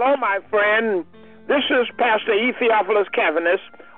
[0.00, 1.04] Hello, my friend.
[1.44, 2.56] This is Pastor E.
[2.56, 3.12] Theophilus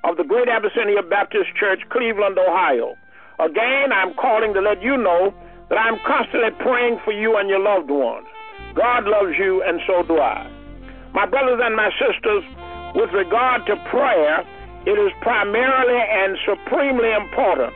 [0.03, 2.99] of the Greater Abyssinia Baptist Church, Cleveland, Ohio.
[3.39, 5.33] Again, I'm calling to let you know
[5.71, 8.27] that I'm constantly praying for you and your loved ones.
[8.75, 10.43] God loves you, and so do I.
[11.15, 12.43] My brothers and my sisters,
[12.99, 14.43] with regard to prayer,
[14.83, 17.71] it is primarily and supremely important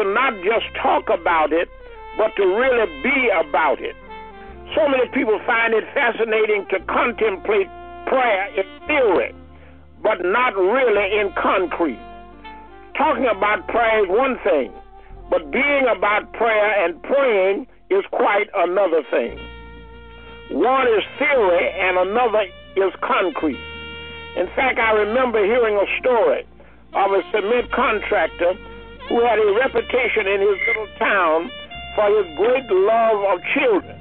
[0.00, 1.68] to not just talk about it,
[2.16, 3.92] but to really be about it.
[4.74, 7.66] So many people find it fascinating to contemplate
[8.06, 9.34] prayer in theory,
[10.02, 11.98] but not really in concrete.
[12.96, 14.72] Talking about prayer is one thing,
[15.28, 19.38] but being about prayer and praying is quite another thing.
[20.50, 22.46] One is theory and another
[22.76, 23.58] is concrete.
[24.36, 26.46] In fact, I remember hearing a story
[26.94, 28.54] of a cement contractor
[29.08, 31.50] who had a reputation in his little town
[31.96, 33.96] for his great love of children.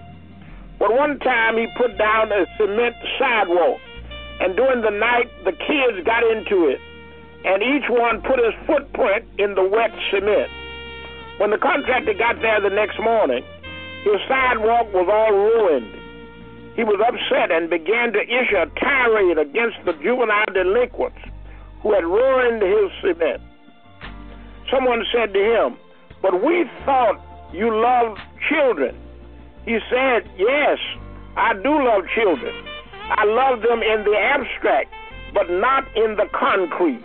[0.80, 3.80] But one time he put down a cement sidewalk,
[4.40, 6.80] and during the night the kids got into it,
[7.44, 10.50] and each one put his footprint in the wet cement.
[11.38, 13.44] When the contractor got there the next morning,
[14.04, 15.92] his sidewalk was all ruined.
[16.76, 21.20] He was upset and began to issue a tirade against the juvenile delinquents
[21.84, 23.42] who had ruined his cement.
[24.72, 25.78] Someone said to him,
[26.22, 27.20] But we thought
[27.52, 28.96] you loved children.
[29.66, 30.78] He said, Yes,
[31.36, 32.54] I do love children.
[33.12, 34.94] I love them in the abstract,
[35.34, 37.04] but not in the concrete.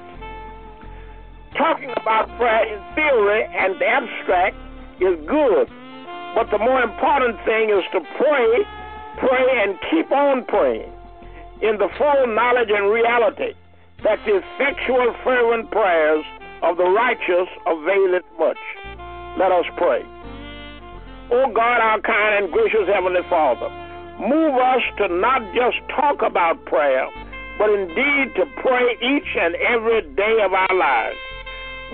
[1.57, 4.57] Talking about prayer in theory and the abstract
[5.01, 5.69] is good,
[6.35, 8.65] but the more important thing is to pray,
[9.19, 10.91] pray, and keep on praying
[11.63, 13.55] in the full knowledge and reality
[14.03, 16.25] that the effectual, fervent prayers
[16.63, 18.59] of the righteous availeth much.
[19.39, 20.03] Let us pray.
[21.35, 23.67] O God, our kind and gracious Heavenly Father,
[24.23, 27.11] move us to not just talk about prayer,
[27.59, 31.19] but indeed to pray each and every day of our lives.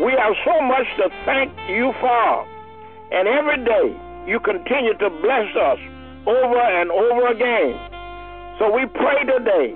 [0.04, 2.44] We have so much to thank you for,
[3.16, 3.96] and every day
[4.28, 5.80] you continue to bless us
[6.28, 7.80] over and over again.
[8.60, 9.72] So we pray today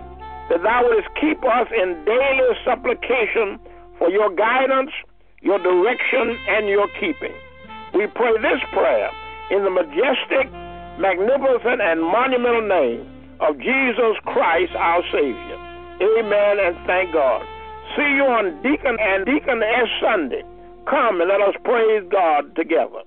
[0.53, 3.57] that thou wouldst keep us in daily supplication
[3.97, 4.93] for your guidance,
[5.41, 7.33] your direction, and your keeping.
[7.95, 9.09] We pray this prayer
[9.51, 10.51] in the majestic,
[10.99, 13.07] magnificent, and monumental name
[13.41, 15.59] of Jesus Christ, our Savior.
[16.01, 17.43] Amen and thank God.
[17.97, 20.43] See you on Deacon and Deacon Deaconess Sunday.
[20.89, 23.03] Come and let us praise God together.